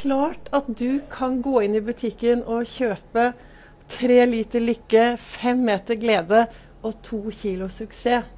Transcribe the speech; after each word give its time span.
klart 0.00 0.48
at 0.56 0.68
du 0.80 1.00
kan 1.12 1.40
gå 1.44 1.60
inn 1.64 1.76
i 1.76 1.84
butikken 1.84 2.42
og 2.48 2.68
kjøpe 2.68 3.30
tre 3.90 4.20
liter 4.28 4.62
lykke, 4.62 5.14
fem 5.20 5.60
meter 5.66 5.98
glede 6.00 6.46
og 6.80 6.94
to 7.04 7.26
kilo 7.34 7.68
suksess. 7.68 8.28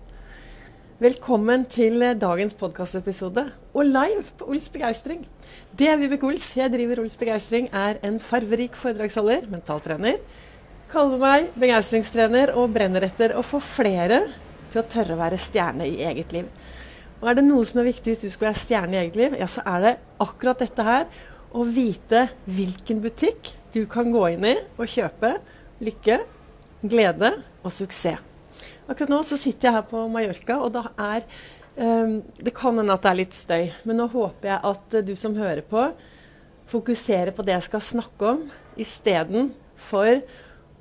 Velkommen 1.03 1.65
til 1.67 1.99
dagens 2.19 2.55
podkastepisode, 2.55 3.43
og 3.75 3.89
live 3.89 4.23
på 4.39 4.47
Ols 4.53 4.69
Begeistring. 4.71 5.25
Det 5.75 5.89
er 5.91 5.99
Vibeke 5.99 6.29
Ols. 6.29 6.45
Jeg 6.55 6.71
driver 6.71 7.03
Ols 7.03 7.19
Begeistring, 7.19 7.67
er 7.75 7.99
en 8.07 8.21
farverik 8.23 8.79
foredragsholder, 8.79 9.49
mentaltrener. 9.51 10.21
Kaller 10.93 11.19
meg 11.19 11.49
begeistringstrener 11.59 12.55
og 12.55 12.71
brenner 12.75 13.07
etter 13.09 13.35
å 13.35 13.43
få 13.47 13.59
flere 13.63 14.21
til 14.71 14.83
å 14.83 14.87
tørre 14.87 15.17
å 15.17 15.23
være 15.25 15.43
stjerne 15.43 15.91
i 15.91 16.05
eget 16.07 16.35
liv. 16.37 16.47
Og 17.23 17.29
er 17.31 17.39
det 17.39 17.47
noe 17.47 17.67
som 17.67 17.83
er 17.83 17.91
viktig 17.91 18.15
hvis 18.15 18.25
du 18.25 18.31
skal 18.31 18.53
være 18.53 18.63
stjerne 18.63 18.97
i 18.97 19.03
eget 19.03 19.19
liv, 19.19 19.37
ja, 19.39 19.51
så 19.51 19.63
er 19.67 19.83
det 19.83 19.93
akkurat 20.23 20.63
dette 20.63 20.87
her 20.87 21.11
å 21.53 21.65
vite 21.69 22.27
hvilken 22.49 23.03
butikk 23.05 23.53
du 23.73 23.85
kan 23.91 24.13
gå 24.13 24.27
inn 24.35 24.45
i 24.49 24.55
og 24.77 24.89
kjøpe 24.91 25.37
lykke, 25.83 26.21
glede 26.83 27.33
og 27.63 27.73
suksess. 27.75 28.21
Akkurat 28.91 29.13
nå 29.13 29.21
så 29.25 29.39
sitter 29.41 29.69
jeg 29.69 29.77
her 29.77 29.85
på 29.89 30.01
Mallorca, 30.11 30.59
og 30.59 30.73
da 30.75 30.83
er 31.01 31.23
um, 31.79 32.19
Det 32.37 32.53
kan 32.55 32.77
hende 32.77 32.93
at 32.93 33.05
det 33.05 33.11
er 33.13 33.21
litt 33.21 33.37
støy, 33.37 33.69
men 33.89 34.01
nå 34.01 34.09
håper 34.13 34.51
jeg 34.51 34.61
at 34.73 34.97
du 35.07 35.13
som 35.17 35.37
hører 35.39 35.63
på, 35.65 35.87
fokuserer 36.69 37.33
på 37.37 37.45
det 37.47 37.55
jeg 37.57 37.69
skal 37.69 37.85
snakke 37.85 38.33
om, 38.35 38.43
istedenfor 38.81 40.23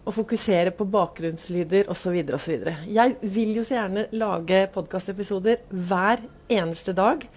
å 0.01 0.13
fokusere 0.15 0.73
på 0.73 0.87
bakgrunnslyder 0.89 1.89
osv. 1.93 2.17
osv. 2.33 2.67
Jeg 2.89 3.15
vil 3.21 3.53
jo 3.59 3.65
så 3.67 3.77
gjerne 3.77 4.07
lage 4.17 4.63
podkastepisoder 4.73 5.61
hver 5.69 6.23
eneste 6.49 6.95
dag. 6.97 7.27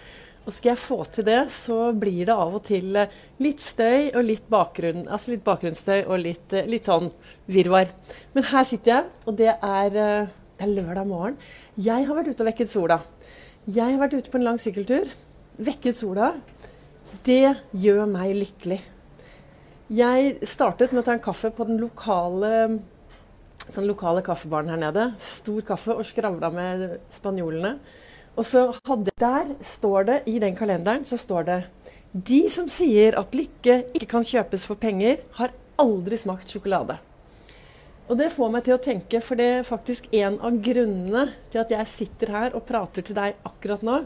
Og 0.44 0.52
skal 0.52 0.74
jeg 0.74 0.80
få 0.82 0.98
til 1.08 1.24
det, 1.24 1.38
så 1.52 1.78
blir 1.96 2.26
det 2.28 2.34
av 2.36 2.52
og 2.58 2.64
til 2.66 2.98
eh, 3.00 3.12
litt 3.40 3.62
støy 3.64 4.10
og 4.12 4.26
litt 4.28 4.44
bakgrunn. 4.52 5.06
Altså 5.08 5.32
litt 5.32 5.44
bakgrunnsstøy 5.46 6.02
og 6.04 6.18
litt, 6.20 6.52
eh, 6.52 6.68
litt 6.68 6.84
sånn 6.84 7.08
virvar. 7.48 7.88
Men 8.36 8.48
her 8.50 8.66
sitter 8.68 8.92
jeg, 8.92 9.12
og 9.24 9.38
det 9.40 9.54
er, 9.54 9.96
eh, 9.96 10.32
det 10.58 10.66
er 10.66 10.74
lørdag 10.74 11.08
morgen. 11.08 11.38
Jeg 11.80 12.04
har 12.04 12.18
vært 12.18 12.34
ute 12.34 12.44
og 12.44 12.50
vekket 12.50 12.74
sola. 12.74 13.00
Jeg 13.64 13.94
har 13.94 14.02
vært 14.02 14.18
ute 14.18 14.28
på 14.28 14.36
en 14.36 14.44
lang 14.50 14.60
sykkeltur. 14.60 15.08
Vekket 15.64 15.96
sola. 15.96 16.34
Det 17.24 17.56
gjør 17.72 18.04
meg 18.10 18.36
lykkelig. 18.36 18.82
Jeg 19.94 20.38
startet 20.48 20.92
med 20.92 21.04
å 21.04 21.06
ta 21.06 21.14
en 21.16 21.24
kaffe 21.24 21.48
på 21.56 21.64
den 21.68 21.80
lokale, 21.80 22.80
sånn 23.64 23.88
lokale 23.88 24.20
kaffebaren 24.24 24.68
her 24.72 24.80
nede. 24.80 25.14
Stor 25.20 25.64
kaffe 25.64 25.96
og 25.96 26.04
skravla 26.04 26.52
med 26.52 26.98
spanjolene. 27.12 27.78
Og 28.34 28.46
så 28.46 28.66
hadde 28.86 29.14
Der 29.20 29.54
står 29.62 30.04
det, 30.04 30.22
i 30.26 30.38
den 30.38 30.56
kalenderen, 30.56 31.04
så 31.04 31.16
står 31.16 31.42
det 31.44 31.60
De 32.12 32.50
som 32.50 32.68
sier 32.68 33.16
at 33.18 33.34
lykke 33.34 33.84
ikke 33.94 34.10
kan 34.10 34.26
kjøpes 34.26 34.66
for 34.66 34.78
penger, 34.78 35.22
har 35.38 35.54
aldri 35.78 36.16
smakt 36.16 36.50
sjokolade. 36.50 36.98
Og 38.04 38.18
det 38.20 38.32
får 38.34 38.50
meg 38.52 38.66
til 38.66 38.76
å 38.76 38.82
tenke, 38.82 39.20
for 39.24 39.40
det 39.40 39.46
er 39.50 39.66
faktisk 39.66 40.06
en 40.12 40.36
av 40.44 40.58
grunnene 40.62 41.24
til 41.50 41.62
at 41.62 41.72
jeg 41.72 41.90
sitter 41.90 42.30
her 42.34 42.54
og 42.54 42.66
prater 42.68 43.02
til 43.02 43.16
deg 43.16 43.38
akkurat 43.48 43.82
nå, 43.82 44.02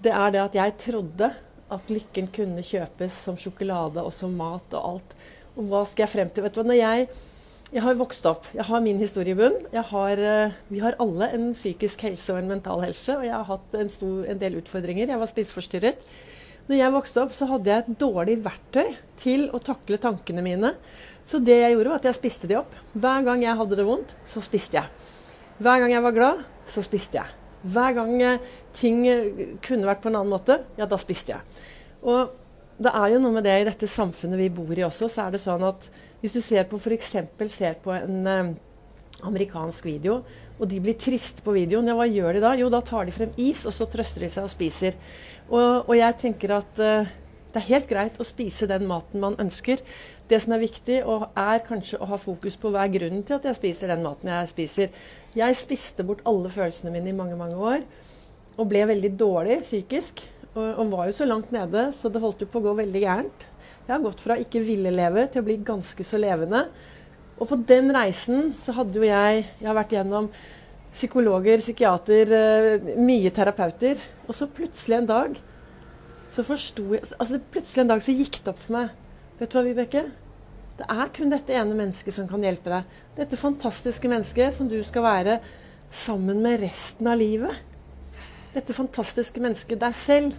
det 0.00 0.12
er 0.16 0.32
det 0.32 0.40
at 0.40 0.56
jeg 0.56 0.76
trodde 0.80 1.28
at 1.70 1.92
lykken 1.92 2.30
kunne 2.34 2.64
kjøpes 2.64 3.18
som 3.26 3.36
sjokolade 3.38 4.02
og 4.02 4.10
som 4.14 4.32
mat 4.34 4.74
og 4.74 4.86
alt. 4.94 5.18
Og 5.58 5.68
hva 5.68 5.84
skal 5.86 6.06
jeg 6.06 6.14
frem 6.14 6.32
til? 6.32 6.46
Vet 6.46 6.56
du 6.56 6.62
hva, 6.62 6.66
når 6.70 6.80
jeg 6.80 7.10
jeg 7.70 7.84
har 7.84 7.98
vokst 7.98 8.26
opp. 8.26 8.48
Jeg 8.56 8.66
har 8.66 8.82
min 8.82 8.98
historie 8.98 9.34
i 9.34 9.38
bunn. 9.38 9.54
Har, 9.92 10.20
vi 10.68 10.80
har 10.82 10.98
alle 11.02 11.28
en 11.36 11.52
psykisk 11.54 12.02
helse 12.08 12.34
og 12.34 12.40
en 12.40 12.50
mental 12.50 12.82
helse, 12.82 13.14
og 13.14 13.22
jeg 13.28 13.34
har 13.36 13.46
hatt 13.46 13.76
en, 13.78 13.92
stor, 13.92 14.24
en 14.26 14.40
del 14.40 14.58
utfordringer. 14.58 15.12
Jeg 15.12 15.20
var 15.20 15.30
spiseforstyrret. 15.30 16.02
Når 16.70 16.78
jeg 16.78 16.94
vokste 16.94 17.22
opp, 17.22 17.32
så 17.34 17.48
hadde 17.50 17.70
jeg 17.70 17.82
et 17.82 17.94
dårlig 17.98 18.36
verktøy 18.44 18.92
til 19.18 19.48
å 19.54 19.58
takle 19.62 19.98
tankene 20.02 20.42
mine. 20.44 20.72
Så 21.26 21.40
det 21.42 21.56
jeg 21.60 21.74
gjorde, 21.74 21.92
var 21.92 22.02
at 22.02 22.06
jeg 22.06 22.18
spiste 22.18 22.50
de 22.50 22.58
opp. 22.60 22.74
Hver 22.94 23.24
gang 23.26 23.42
jeg 23.42 23.58
hadde 23.58 23.78
det 23.78 23.86
vondt, 23.86 24.14
så 24.26 24.42
spiste 24.44 24.78
jeg. 24.78 25.08
Hver 25.60 25.82
gang 25.82 25.94
jeg 25.94 26.04
var 26.04 26.14
glad, 26.16 26.44
så 26.70 26.84
spiste 26.86 27.18
jeg. 27.20 27.38
Hver 27.74 27.96
gang 27.98 28.12
eh, 28.24 28.52
ting 28.76 29.02
eh, 29.10 29.56
kunne 29.66 29.88
vært 29.88 30.04
på 30.04 30.12
en 30.12 30.20
annen 30.20 30.32
måte, 30.32 30.60
ja, 30.78 30.86
da 30.88 30.98
spiste 31.00 31.34
jeg. 31.34 31.64
Og 32.06 32.30
det 32.80 32.92
er 32.96 33.12
jo 33.12 33.20
noe 33.20 33.36
med 33.36 33.44
det 33.44 33.58
i 33.60 33.66
dette 33.68 33.88
samfunnet 33.90 34.40
vi 34.40 34.48
bor 34.56 34.72
i 34.72 34.86
også, 34.86 35.08
så 35.12 35.26
er 35.26 35.34
det 35.34 35.42
sånn 35.42 35.64
at 35.68 35.88
hvis 36.22 36.36
du 36.36 36.40
ser 36.44 36.64
på 36.68 36.80
f.eks. 36.80 37.10
ser 37.52 37.76
på 37.84 37.92
en 37.92 38.20
eh, 38.28 38.52
amerikansk 39.28 39.84
video, 39.84 40.20
og 40.60 40.68
de 40.68 40.80
blir 40.80 40.96
triste 41.00 41.44
på 41.44 41.54
videoen, 41.56 41.88
ja, 41.88 41.96
hva 41.96 42.06
gjør 42.08 42.36
de 42.36 42.44
da? 42.44 42.54
Jo, 42.56 42.68
da 42.72 42.82
tar 42.84 43.08
de 43.08 43.14
frem 43.16 43.32
is, 43.40 43.66
og 43.68 43.76
så 43.76 43.88
trøster 43.88 44.24
de 44.24 44.30
seg 44.32 44.48
og 44.48 44.52
spiser. 44.52 44.96
Og, 45.48 45.88
og 45.88 45.94
jeg 45.96 46.16
tenker 46.20 46.56
at 46.56 46.82
eh, 46.84 47.12
det 47.50 47.60
er 47.60 47.68
helt 47.72 47.88
greit 47.90 48.18
å 48.20 48.26
spise 48.26 48.68
den 48.70 48.84
maten 48.88 49.22
man 49.22 49.36
ønsker. 49.42 49.80
Det 50.30 50.38
som 50.40 50.54
er 50.54 50.62
viktig, 50.62 51.00
er 51.02 51.64
kanskje 51.66 51.98
å 51.98 52.08
ha 52.12 52.18
fokus 52.20 52.56
på 52.60 52.70
hva 52.70 52.84
er 52.84 52.92
grunnen 52.94 53.24
til 53.26 53.40
at 53.40 53.48
jeg 53.48 53.58
spiser 53.58 53.90
den 53.90 54.04
maten 54.06 54.30
jeg 54.30 54.52
spiser. 54.52 54.92
Jeg 55.36 55.58
spiste 55.58 56.06
bort 56.06 56.22
alle 56.28 56.52
følelsene 56.52 56.92
mine 56.94 57.10
i 57.10 57.16
mange, 57.16 57.36
mange 57.40 57.58
år, 57.58 57.82
og 58.56 58.68
ble 58.70 58.84
veldig 58.92 59.16
dårlig 59.18 59.60
psykisk. 59.64 60.22
Og, 60.58 60.86
var 60.90 61.06
jo 61.06 61.14
så 61.14 61.26
langt 61.28 61.52
nede, 61.54 61.90
så 61.94 62.10
det 62.10 62.22
holdt 62.22 62.42
jo 62.42 62.48
på 62.50 62.58
å 62.58 62.64
gå 62.64 62.76
veldig 62.80 63.02
gærent. 63.04 63.44
Jeg 63.86 63.92
har 63.92 64.02
gått 64.02 64.22
fra 64.22 64.38
ikke 64.38 64.62
ville 64.62 64.90
leve 64.94 65.26
til 65.30 65.42
å 65.42 65.46
bli 65.46 65.60
ganske 65.66 66.06
så 66.06 66.18
levende. 66.18 66.64
Og 67.40 67.48
på 67.48 67.58
den 67.68 67.90
reisen 67.94 68.50
så 68.56 68.74
hadde 68.76 68.98
jo 69.00 69.06
jeg 69.06 69.44
Jeg 69.44 69.66
har 69.66 69.78
vært 69.78 69.94
gjennom 69.94 70.28
psykologer, 70.90 71.62
psykiater, 71.62 72.32
eh, 72.34 72.96
mye 72.98 73.30
terapeuter. 73.30 73.96
Og 74.26 74.34
så 74.34 74.50
plutselig 74.50 74.98
en 74.98 75.06
dag 75.06 75.38
så 76.30 76.44
forsto 76.46 76.84
jeg 76.94 77.02
Altså 77.18 77.40
plutselig 77.50 77.82
en 77.82 77.90
dag 77.90 78.02
så 78.02 78.14
gikk 78.14 78.42
det 78.42 78.52
opp 78.52 78.58
for 78.58 78.76
meg. 78.78 78.90
Vet 79.38 79.50
du 79.50 79.56
hva, 79.58 79.64
Vibeke? 79.64 80.04
Det 80.80 80.86
er 80.88 81.10
kun 81.12 81.30
dette 81.30 81.54
ene 81.54 81.76
mennesket 81.76 82.14
som 82.14 82.28
kan 82.28 82.42
hjelpe 82.42 82.70
deg. 82.72 82.84
Dette 83.16 83.36
fantastiske 83.36 84.08
mennesket 84.08 84.54
som 84.56 84.68
du 84.68 84.78
skal 84.86 85.04
være 85.04 85.40
sammen 85.90 86.40
med 86.42 86.60
resten 86.62 87.08
av 87.10 87.18
livet. 87.20 87.52
Dette 88.50 88.74
fantastiske 88.74 89.42
mennesket 89.42 89.78
deg 89.78 89.94
selv. 89.94 90.34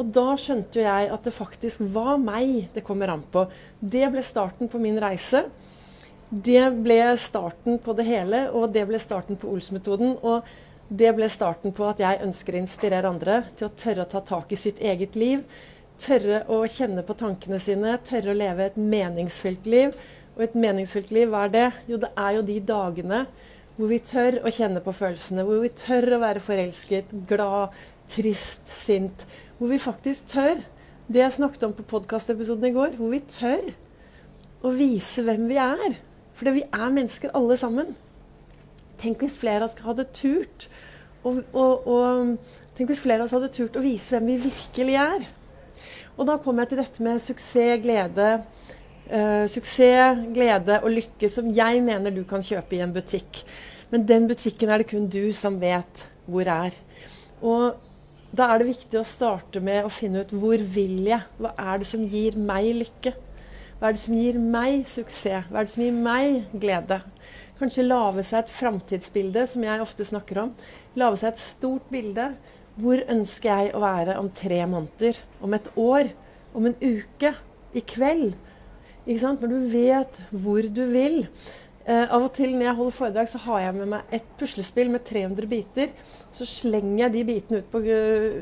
Og 0.00 0.08
da 0.16 0.32
skjønte 0.40 0.80
jo 0.80 0.86
jeg 0.86 1.10
at 1.12 1.26
det 1.26 1.34
faktisk 1.36 1.84
var 1.94 2.16
meg 2.18 2.70
det 2.74 2.82
kommer 2.86 3.12
an 3.12 3.22
på. 3.30 3.44
Det 3.78 4.06
ble 4.10 4.24
starten 4.24 4.70
på 4.70 4.80
min 4.82 4.98
reise. 5.00 5.44
Det 6.30 6.64
ble 6.82 6.98
starten 7.20 7.78
på 7.78 7.94
det 7.94 8.08
hele, 8.08 8.46
og 8.50 8.72
det 8.74 8.86
ble 8.88 8.98
starten 8.98 9.38
på 9.38 9.52
Ols-metoden. 9.52 10.16
Og 10.24 10.48
det 10.88 11.12
ble 11.14 11.28
starten 11.30 11.74
på 11.76 11.86
at 11.86 12.02
jeg 12.02 12.24
ønsker 12.24 12.56
å 12.56 12.62
inspirere 12.64 13.12
andre 13.12 13.42
til 13.54 13.68
å 13.68 13.74
tørre 13.84 14.08
å 14.08 14.12
ta 14.16 14.24
tak 14.24 14.50
i 14.52 14.58
sitt 14.58 14.80
eget 14.82 15.14
liv. 15.20 15.44
Tørre 16.00 16.42
å 16.50 16.64
kjenne 16.66 17.04
på 17.06 17.14
tankene 17.20 17.60
sine, 17.62 17.94
tørre 18.02 18.32
å 18.32 18.38
leve 18.40 18.66
et 18.66 18.80
meningsfylt 18.80 19.68
liv. 19.70 19.94
Og 20.34 20.48
et 20.48 20.56
meningsfylt 20.58 21.12
liv, 21.14 21.28
hva 21.30 21.44
er 21.46 21.54
det? 21.54 21.68
Jo, 21.92 22.00
det 22.02 22.10
er 22.18 22.40
jo 22.40 22.46
de 22.48 22.58
dagene 22.72 23.26
hvor 23.74 23.90
vi 23.90 23.98
tør 24.06 24.38
å 24.46 24.52
kjenne 24.54 24.82
på 24.84 24.94
følelsene, 24.94 25.44
hvor 25.46 25.62
vi 25.64 25.72
tør 25.74 26.14
å 26.14 26.22
være 26.22 26.42
forelsket, 26.44 27.10
glad, 27.30 27.74
trist, 28.12 28.68
sint 28.70 29.24
hvor 29.58 29.70
vi 29.70 29.78
faktisk 29.78 30.26
tør 30.34 30.62
det 31.06 31.20
jeg 31.20 31.36
snakket 31.36 31.66
om 31.66 31.74
på 31.76 31.86
podkastepisoden 31.88 32.70
i 32.70 32.74
går. 32.74 32.96
Hvor 32.98 33.12
vi 33.12 33.20
tør 33.28 33.70
å 34.64 34.72
vise 34.74 35.22
hvem 35.24 35.46
vi 35.50 35.58
er. 35.60 35.98
Fordi 36.34 36.56
vi 36.56 36.64
er 36.66 36.94
mennesker 36.94 37.34
alle 37.36 37.56
sammen. 37.60 37.94
Tenk 39.00 39.22
hvis 39.22 39.36
flere 39.38 39.62
av 39.62 39.68
oss 39.68 39.84
hadde 39.84 40.06
turt 40.16 40.68
og, 41.24 41.40
og, 41.52 41.88
og, 41.88 42.52
Tenk 42.74 42.90
hvis 42.90 43.02
flere 43.02 43.22
av 43.22 43.28
oss 43.28 43.34
hadde 43.36 43.52
turt 43.54 43.76
å 43.78 43.84
vise 43.84 44.12
hvem 44.14 44.32
vi 44.32 44.38
virkelig 44.48 44.96
er. 44.98 45.26
Og 46.18 46.26
da 46.28 46.38
kommer 46.42 46.64
jeg 46.64 46.72
til 46.74 46.82
dette 46.82 47.04
med 47.06 47.22
suksess, 47.22 47.82
glede. 47.84 48.28
Uh, 49.04 49.44
suksess, 49.52 50.22
glede 50.32 50.78
og 50.80 50.88
lykke 50.94 51.28
som 51.28 51.50
jeg 51.52 51.82
mener 51.84 52.14
du 52.14 52.22
kan 52.28 52.44
kjøpe 52.44 52.78
i 52.78 52.80
en 52.84 52.94
butikk. 52.94 53.42
Men 53.92 54.06
den 54.08 54.28
butikken 54.30 54.72
er 54.72 54.80
det 54.80 54.88
kun 54.90 55.10
du 55.12 55.28
som 55.36 55.58
vet 55.60 56.06
hvor 56.24 56.48
er. 56.48 56.72
Og 57.44 57.76
da 58.34 58.48
er 58.50 58.62
det 58.62 58.70
viktig 58.72 58.98
å 58.98 59.06
starte 59.06 59.60
med 59.62 59.84
å 59.84 59.92
finne 59.92 60.24
ut 60.24 60.32
hvor 60.34 60.58
vil 60.58 61.04
jeg? 61.06 61.20
Hva 61.38 61.52
er 61.60 61.82
det 61.82 61.86
som 61.86 62.02
gir 62.08 62.38
meg 62.40 62.70
lykke? 62.80 63.12
Hva 63.78 63.90
er 63.90 63.94
det 63.94 64.00
som 64.02 64.16
gir 64.16 64.38
meg 64.40 64.86
suksess? 64.88 65.50
Hva 65.50 65.60
er 65.60 65.68
det 65.68 65.74
som 65.74 65.84
gir 65.84 65.94
meg 65.94 66.56
glede? 66.56 66.98
Kanskje 67.60 67.84
lage 67.86 68.24
seg 68.26 68.40
et 68.40 68.50
framtidsbilde, 68.50 69.44
som 69.46 69.62
jeg 69.62 69.82
ofte 69.84 70.06
snakker 70.08 70.40
om. 70.42 70.50
Lage 70.98 71.20
seg 71.20 71.30
et 71.30 71.42
stort 71.42 71.86
bilde. 71.92 72.32
Hvor 72.80 73.04
ønsker 73.12 73.50
jeg 73.52 73.74
å 73.76 73.84
være 73.84 74.16
om 74.18 74.32
tre 74.34 74.58
måneder? 74.66 75.20
Om 75.44 75.54
et 75.54 75.70
år? 75.78 76.10
Om 76.56 76.66
en 76.70 76.76
uke? 76.80 77.34
I 77.74 77.82
kveld? 77.86 78.34
Når 79.04 79.50
du 79.50 79.58
vet 79.68 80.20
hvor 80.32 80.64
du 80.64 80.84
vil. 80.88 81.26
Eh, 81.84 82.06
av 82.08 82.22
og 82.24 82.30
til 82.32 82.54
når 82.54 82.64
jeg 82.64 82.76
holder 82.78 82.94
foredrag, 82.96 83.26
så 83.28 83.38
har 83.44 83.58
jeg 83.60 83.74
med 83.76 83.90
meg 83.92 84.14
et 84.16 84.28
puslespill 84.40 84.88
med 84.88 85.04
300 85.04 85.48
biter. 85.50 85.90
Så 86.32 86.46
slenger 86.48 87.02
jeg 87.04 87.12
de 87.12 87.24
bitene 87.28 87.60
ut 87.60 87.68
på, 87.68 87.82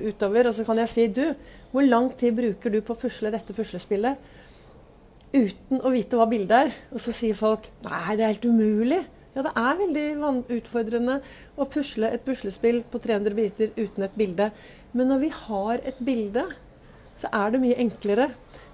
utover, 0.06 0.46
og 0.46 0.54
så 0.54 0.64
kan 0.64 0.78
jeg 0.78 0.92
si 0.92 1.08
Du, 1.08 1.34
hvor 1.72 1.82
lang 1.82 2.12
tid 2.14 2.36
bruker 2.36 2.70
du 2.70 2.78
på 2.80 2.94
å 2.94 3.00
pusle 3.00 3.32
dette 3.34 3.56
puslespillet? 3.56 4.30
Uten 5.32 5.82
å 5.82 5.90
vite 5.90 6.20
hva 6.20 6.28
bildet 6.30 6.68
er. 6.68 6.72
Og 6.92 7.02
så 7.02 7.10
sier 7.16 7.34
folk 7.34 7.66
Nei, 7.82 8.14
det 8.14 8.22
er 8.22 8.34
helt 8.36 8.46
umulig. 8.46 9.02
Ja, 9.32 9.42
det 9.42 9.54
er 9.56 9.78
veldig 9.80 10.06
utfordrende 10.60 11.22
å 11.56 11.66
pusle 11.72 12.10
et 12.12 12.22
puslespill 12.22 12.82
på 12.84 13.00
300 13.02 13.34
biter 13.34 13.72
uten 13.78 14.04
et 14.04 14.14
bilde. 14.14 14.50
Men 14.92 15.08
når 15.08 15.22
vi 15.24 15.30
har 15.34 15.80
et 15.88 15.98
bilde, 16.04 16.44
så 17.16 17.30
er 17.32 17.50
det 17.50 17.62
mye 17.64 17.78
enklere. 17.80 18.28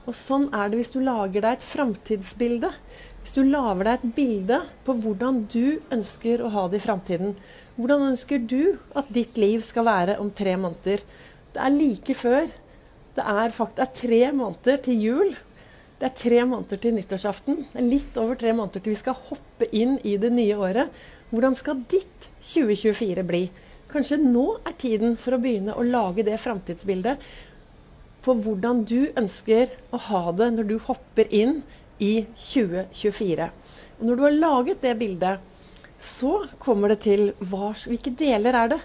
Og 0.06 0.16
sånn 0.16 0.46
er 0.54 0.70
det 0.70 0.78
hvis 0.80 0.92
du 0.94 1.00
lager 1.04 1.44
deg 1.44 1.58
et 1.58 1.66
framtidsbilde. 1.66 2.70
Hvis 3.22 3.34
du 3.36 3.42
lager 3.44 3.84
deg 3.88 3.98
et 3.98 4.14
bilde 4.16 4.60
på 4.86 4.94
hvordan 5.02 5.42
du 5.52 5.80
ønsker 5.94 6.44
å 6.44 6.52
ha 6.54 6.68
det 6.70 6.80
i 6.80 6.84
framtiden. 6.86 7.34
Hvordan 7.78 8.06
ønsker 8.12 8.40
du 8.50 8.78
at 8.98 9.10
ditt 9.14 9.36
liv 9.38 9.64
skal 9.66 9.86
være 9.88 10.16
om 10.22 10.30
tre 10.34 10.56
måneder? 10.60 11.04
Det 11.52 11.60
er 11.64 11.74
like 11.74 12.16
før. 12.16 12.48
Det 13.18 13.26
er, 13.26 13.52
faktisk, 13.54 14.00
tre 14.06 14.22
måneder 14.32 14.80
til 14.86 15.04
jul. 15.04 15.36
Det 15.98 16.06
er 16.06 16.18
tre 16.18 16.42
måneder 16.46 16.78
til 16.78 16.94
nyttårsaften. 16.94 17.62
Det 17.72 17.80
er 17.80 17.88
litt 17.90 18.18
over 18.22 18.38
tre 18.38 18.52
måneder 18.54 18.84
til 18.84 18.94
vi 18.94 19.00
skal 19.00 19.18
hoppe 19.28 19.66
inn 19.74 19.96
i 20.06 20.14
det 20.20 20.30
nye 20.34 20.58
året. 20.58 20.92
Hvordan 21.32 21.58
skal 21.58 21.80
ditt 21.90 22.28
2024 22.38 23.24
bli? 23.26 23.48
Kanskje 23.88 24.20
nå 24.20 24.44
er 24.68 24.76
tiden 24.78 25.16
for 25.18 25.34
å 25.34 25.40
begynne 25.42 25.74
å 25.74 25.84
lage 25.86 26.22
det 26.26 26.36
framtidsbildet 26.38 27.22
på 28.24 28.34
hvordan 28.34 28.82
du 28.88 29.10
ønsker 29.18 29.72
å 29.94 30.00
ha 30.08 30.22
det 30.36 30.50
når 30.56 30.68
du 30.68 30.76
hopper 30.88 31.30
inn 31.34 31.60
i 32.02 32.24
2024. 32.34 33.48
Og 33.98 34.04
når 34.06 34.18
du 34.18 34.24
har 34.26 34.38
laget 34.38 34.84
det 34.84 34.94
bildet, 34.98 35.40
så 35.98 36.44
kommer 36.62 36.94
det 36.94 37.00
til 37.06 37.32
hva, 37.42 37.72
hvilke 37.88 38.14
deler 38.14 38.54
er 38.54 38.72
det? 38.74 38.80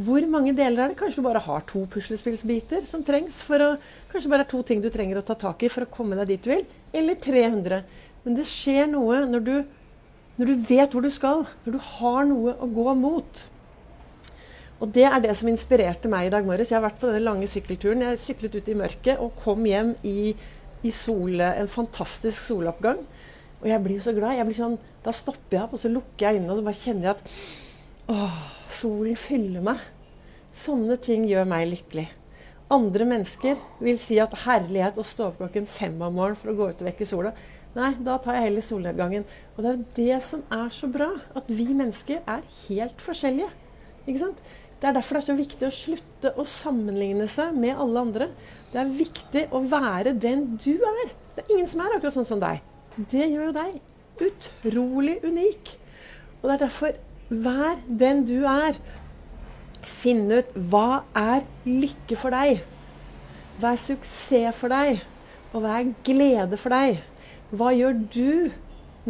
Hvor 0.00 0.24
mange 0.32 0.52
deler 0.56 0.84
er 0.84 0.92
det? 0.92 0.98
Kanskje 1.00 1.20
du 1.20 1.26
bare 1.26 1.42
har 1.44 1.64
to 1.68 1.82
puslespillsbiter 1.92 2.84
som 2.88 3.02
trengs 3.04 3.40
for 3.44 3.64
å 3.64 3.70
Kanskje 4.12 4.30
bare 4.32 4.46
er 4.46 4.50
to 4.50 4.60
ting 4.66 4.80
du 4.82 4.88
trenger 4.92 5.20
å 5.20 5.24
ta 5.26 5.36
tak 5.38 5.64
i 5.64 5.70
for 5.72 5.84
å 5.84 5.92
komme 5.92 6.16
deg 6.18 6.30
dit 6.32 6.44
du 6.44 6.50
vil. 6.52 6.64
Eller 6.96 7.18
300. 7.20 7.82
Men 8.24 8.36
det 8.36 8.46
skjer 8.48 8.88
noe 8.90 9.22
når 9.28 9.44
du, 9.46 9.54
når 10.40 10.52
du 10.52 10.68
vet 10.68 10.94
hvor 10.94 11.04
du 11.04 11.10
skal. 11.12 11.44
Når 11.64 11.76
du 11.76 11.80
har 11.98 12.28
noe 12.28 12.54
å 12.56 12.68
gå 12.70 12.94
mot. 13.00 13.44
Og 14.80 14.88
det 14.94 15.04
er 15.04 15.18
det 15.20 15.34
som 15.36 15.50
inspirerte 15.50 16.08
meg 16.08 16.28
i 16.28 16.32
dag 16.32 16.46
morges. 16.48 16.70
Jeg 16.72 16.78
har 16.78 16.86
vært 16.86 17.00
på 17.02 17.10
denne 17.10 17.20
lange 17.26 17.48
sykkelturen. 17.50 18.00
Jeg 18.06 18.20
syklet 18.22 18.54
ut 18.56 18.68
i 18.72 18.76
mørket 18.80 19.20
og 19.20 19.34
kom 19.36 19.66
hjem 19.68 19.92
i, 20.08 20.32
i 20.80 20.92
sole, 20.94 21.50
en 21.60 21.68
fantastisk 21.68 22.40
soloppgang. 22.46 23.02
Og 23.60 23.66
jeg 23.68 23.84
blir 23.84 23.98
jo 23.98 24.06
så 24.06 24.14
glad. 24.16 24.40
Sånn, 24.56 24.78
da 25.04 25.12
stopper 25.12 25.58
jeg 25.58 25.66
opp, 25.66 25.74
og 25.76 25.82
så 25.82 25.90
lukker 25.92 26.24
jeg 26.24 26.40
øynene 26.40 26.54
og 26.54 26.62
så 26.62 26.64
bare 26.64 26.80
kjenner 26.80 27.10
jeg 27.10 27.18
at 27.18 28.14
åh, 28.14 28.38
solen 28.72 29.20
fyller 29.20 29.66
meg. 29.68 29.84
Sånne 30.56 30.96
ting 31.04 31.28
gjør 31.28 31.44
meg 31.52 31.68
lykkelig. 31.74 32.06
Andre 32.72 33.06
mennesker 33.12 33.60
vil 33.82 33.98
si 34.00 34.16
at 34.22 34.32
herlighet 34.46 34.98
å 34.98 35.04
stå 35.06 35.28
opp 35.28 35.40
klokken 35.42 35.68
fem 35.68 35.96
om 36.00 36.14
morgenen 36.14 36.38
for 36.40 36.52
å 36.52 36.56
gå 36.56 36.70
ut 36.70 36.80
og 36.80 36.88
vekke 36.88 37.08
sola. 37.08 37.34
Nei, 37.76 37.92
da 38.02 38.16
tar 38.22 38.38
jeg 38.38 38.48
heller 38.48 38.64
solnedgangen. 38.64 39.28
Og 39.54 39.60
det 39.60 39.68
er 39.68 39.76
jo 39.76 39.88
det 39.98 40.22
som 40.24 40.42
er 40.54 40.72
så 40.74 40.88
bra. 40.90 41.10
At 41.36 41.52
vi 41.52 41.68
mennesker 41.68 42.24
er 42.24 42.48
helt 42.64 43.04
forskjellige. 43.04 43.50
Ikke 44.06 44.22
sant? 44.24 44.40
Det 44.80 44.88
er 44.88 44.96
derfor 44.96 45.18
det 45.18 45.22
er 45.22 45.28
så 45.28 45.36
viktig 45.36 45.66
å 45.68 45.76
slutte 45.76 46.32
å 46.40 46.46
sammenligne 46.48 47.26
seg 47.28 47.56
med 47.60 47.76
alle 47.76 48.04
andre. 48.06 48.28
Det 48.72 48.80
er 48.80 48.92
viktig 48.96 49.42
å 49.52 49.60
være 49.68 50.14
den 50.16 50.54
du 50.56 50.72
er. 50.72 51.12
Det 51.36 51.44
er 51.44 51.52
ingen 51.52 51.68
som 51.68 51.82
er 51.84 51.96
akkurat 51.96 52.16
sånn 52.16 52.28
som 52.28 52.40
deg. 52.40 52.62
Det 52.96 53.26
gjør 53.28 53.50
jo 53.50 53.56
deg 53.58 53.80
utrolig 54.20 55.18
unik. 55.24 55.76
Og 56.40 56.48
det 56.48 56.54
er 56.54 56.62
derfor 56.64 56.96
vær 57.28 57.78
den 57.86 58.24
du 58.28 58.38
er. 58.48 58.78
Finn 59.84 60.26
ut 60.32 60.50
hva 60.70 61.02
er 61.16 61.44
lykke 61.68 62.18
for 62.20 62.34
deg. 62.36 62.62
Hva 63.60 63.74
er 63.74 63.80
suksess 63.80 64.56
for 64.56 64.72
deg? 64.72 65.00
Og 65.52 65.64
hva 65.64 65.80
er 65.80 65.92
glede 66.06 66.60
for 66.60 66.72
deg? 66.72 67.00
Hva 67.50 67.72
gjør 67.74 68.00
du 68.12 68.50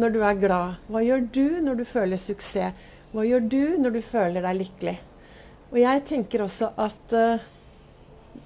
når 0.01 0.15
du 0.15 0.19
er 0.25 0.39
glad? 0.41 0.81
Hva 0.91 1.03
gjør 1.05 1.23
du 1.31 1.45
når 1.63 1.79
du 1.79 1.85
føler 1.87 2.19
suksess? 2.19 2.75
Hva 3.11 3.23
gjør 3.27 3.47
du 3.51 3.63
når 3.83 3.97
du 3.97 4.03
føler 4.03 4.43
deg 4.43 4.61
lykkelig? 4.63 4.97
Og 5.71 5.79
jeg 5.79 6.03
tenker 6.07 6.43
også 6.43 6.73
at 6.83 7.15
uh, 7.15 7.49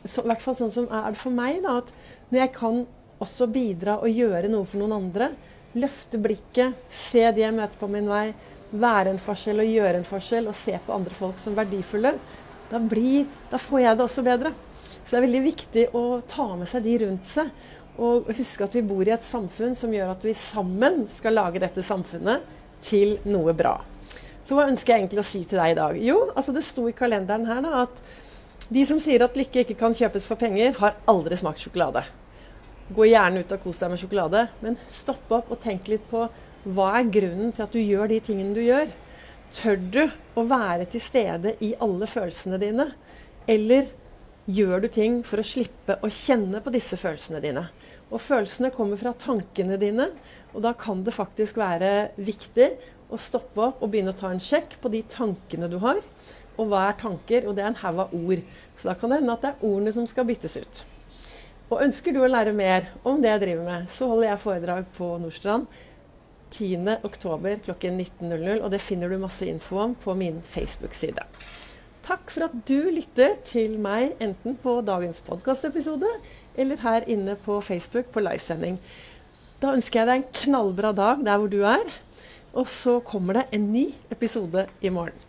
så, 0.05 0.21
I 0.21 0.29
hvert 0.29 0.43
fall 0.43 0.57
sånn 0.57 0.73
som 0.73 0.89
er 0.93 1.11
det 1.13 1.19
for 1.19 1.33
meg, 1.33 1.61
da, 1.65 1.79
at 1.81 1.91
når 2.29 2.41
jeg 2.43 2.53
kan 2.57 2.81
også 3.23 3.47
bidra 3.49 3.99
og 4.03 4.11
gjøre 4.11 4.49
noe 4.51 4.67
for 4.69 4.81
noen 4.81 4.97
andre, 4.99 5.31
løfte 5.75 6.19
blikket, 6.21 6.85
se 6.93 7.23
de 7.35 7.43
jeg 7.43 7.55
møter 7.55 7.79
på 7.79 7.89
min 7.91 8.07
vei, 8.09 8.27
være 8.75 9.13
en 9.13 9.21
forskjell 9.21 9.61
og 9.63 9.71
gjøre 9.71 10.01
en 10.01 10.07
forskjell, 10.07 10.49
og 10.51 10.57
se 10.57 10.75
på 10.85 10.93
andre 10.93 11.15
folk 11.15 11.39
som 11.41 11.55
verdifulle, 11.57 12.15
da, 12.69 12.81
blir, 12.81 13.25
da 13.51 13.59
får 13.61 13.83
jeg 13.83 13.97
det 13.97 14.05
også 14.05 14.25
bedre. 14.25 14.53
Så 15.05 15.13
det 15.13 15.19
er 15.19 15.25
veldig 15.27 15.43
viktig 15.45 15.87
å 15.97 16.03
ta 16.27 16.47
med 16.57 16.69
seg 16.69 16.85
de 16.85 16.95
rundt 17.03 17.29
seg. 17.29 17.49
Og 18.01 18.29
huske 18.35 18.65
at 18.65 18.75
vi 18.75 18.83
bor 18.85 19.05
i 19.05 19.13
et 19.15 19.25
samfunn 19.25 19.77
som 19.77 19.93
gjør 19.93 20.15
at 20.15 20.25
vi 20.25 20.33
sammen 20.37 21.05
skal 21.11 21.37
lage 21.37 21.61
dette 21.63 21.85
samfunnet 21.85 22.43
til 22.83 23.19
noe 23.29 23.53
bra. 23.55 23.77
Så 24.45 24.53
hva 24.53 24.67
ønsker 24.69 24.93
jeg 24.93 25.03
egentlig 25.03 25.23
å 25.23 25.25
si 25.25 25.41
til 25.49 25.57
deg 25.57 25.73
i 25.73 25.77
dag? 25.79 25.97
Jo, 25.97 26.19
altså 26.37 26.53
det 26.53 26.61
sto 26.67 26.85
i 26.89 26.93
kalenderen 26.95 27.47
her 27.49 27.63
da, 27.65 27.85
at 27.87 28.01
de 28.69 28.83
som 28.85 28.99
sier 29.01 29.23
at 29.25 29.37
lykke 29.37 29.63
ikke 29.63 29.77
kan 29.79 29.93
kjøpes 29.93 30.27
for 30.29 30.41
penger, 30.41 30.75
har 30.77 30.99
aldri 31.09 31.37
smakt 31.37 31.61
sjokolade. 31.61 32.03
Gå 32.93 33.07
gjerne 33.09 33.41
ut 33.41 33.55
og 33.55 33.63
kos 33.63 33.81
deg 33.81 33.91
med 33.91 34.01
sjokolade, 34.01 34.43
men 34.61 34.77
stopp 34.89 35.33
opp 35.33 35.49
og 35.53 35.61
tenk 35.61 35.89
litt 35.89 36.05
på 36.11 36.27
hva 36.75 36.91
er 36.99 37.09
grunnen 37.13 37.53
til 37.53 37.65
at 37.65 37.73
du 37.73 37.81
gjør 37.81 38.09
de 38.09 38.21
tingene 38.25 38.53
du 38.57 38.61
gjør. 38.61 38.89
Tør 39.53 39.77
du 39.81 40.01
å 40.37 40.45
være 40.49 40.85
til 40.93 41.01
stede 41.01 41.55
i 41.65 41.73
alle 41.81 42.09
følelsene 42.09 42.61
dine? 42.61 42.87
Eller 43.49 43.89
gjør 44.45 44.85
du 44.85 44.89
ting 44.93 45.21
for 45.25 45.41
å 45.41 45.45
slippe 45.45 45.97
å 46.05 46.09
kjenne 46.13 46.61
på 46.61 46.73
disse 46.73 46.97
følelsene 47.01 47.41
dine? 47.41 47.65
Og 48.11 48.21
følelsene 48.21 48.73
kommer 48.73 48.99
fra 49.01 49.13
tankene 49.17 49.77
dine, 49.81 50.09
og 50.53 50.65
da 50.65 50.73
kan 50.77 51.01
det 51.05 51.13
faktisk 51.15 51.57
være 51.61 52.11
viktig 52.17 52.69
å 53.09 53.19
stoppe 53.21 53.61
opp 53.61 53.83
og 53.83 53.91
begynne 53.93 54.13
å 54.13 54.17
ta 54.17 54.31
en 54.33 54.41
sjekk 54.41 54.77
på 54.81 54.91
de 54.93 55.03
tankene 55.09 55.69
du 55.71 55.77
har. 55.83 56.01
Og 56.55 56.69
hva 56.71 56.87
er 56.89 56.99
tanker? 56.99 57.47
Og 57.47 57.55
det 57.55 57.65
er 57.65 57.71
en 57.71 57.81
haug 57.81 58.03
av 58.05 58.13
ord. 58.15 58.43
Så 58.75 58.89
da 58.89 58.95
kan 58.97 59.11
det 59.11 59.21
hende 59.21 59.35
at 59.35 59.43
det 59.43 59.53
er 59.53 59.65
ordene 59.67 59.93
som 59.95 60.07
skal 60.09 60.27
byttes 60.29 60.57
ut. 60.57 60.85
Og 61.71 61.81
ønsker 61.81 62.13
du 62.13 62.21
å 62.21 62.29
lære 62.29 62.53
mer 62.55 62.91
om 63.03 63.19
det 63.21 63.31
jeg 63.31 63.43
driver 63.43 63.67
med, 63.67 63.89
så 63.89 64.07
holder 64.11 64.29
jeg 64.29 64.41
foredrag 64.43 64.89
på 64.97 65.09
Nordstrand 65.21 65.67
10.10. 66.53 67.63
klokken 67.65 67.99
19.00. 67.99 68.61
Og 68.61 68.69
det 68.71 68.81
finner 68.83 69.11
du 69.11 69.17
masse 69.19 69.47
info 69.49 69.81
om 69.81 69.95
på 69.97 70.15
min 70.17 70.41
Facebook-side. 70.45 71.25
Takk 72.05 72.29
for 72.29 72.45
at 72.45 72.53
du 72.69 72.91
lytter 72.93 73.33
til 73.47 73.79
meg 73.81 74.13
enten 74.21 74.53
på 74.61 74.77
dagens 74.85 75.23
podkastepisode 75.25 76.11
eller 76.55 76.81
her 76.83 77.07
inne 77.09 77.33
på 77.41 77.57
Facebook 77.65 78.11
på 78.13 78.21
livesending. 78.21 78.77
Da 79.57 79.73
ønsker 79.73 80.03
jeg 80.03 80.09
deg 80.11 80.19
en 80.19 80.33
knallbra 80.43 80.91
dag 80.93 81.23
der 81.25 81.41
hvor 81.41 81.49
du 81.49 81.63
er. 81.65 81.81
Og 82.55 82.69
så 82.71 82.99
kommer 83.03 83.41
det 83.41 83.47
en 83.51 83.71
ny 83.73 83.89
episode 84.11 84.67
i 84.81 84.89
morgen. 84.89 85.24